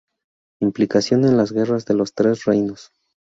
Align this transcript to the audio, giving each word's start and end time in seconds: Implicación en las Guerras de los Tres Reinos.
Implicación 0.61 1.25
en 1.25 1.37
las 1.37 1.51
Guerras 1.51 1.85
de 1.85 1.93
los 1.93 2.15
Tres 2.15 2.45
Reinos. 2.45 2.89